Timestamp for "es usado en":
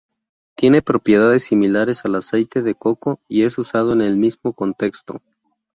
3.43-4.01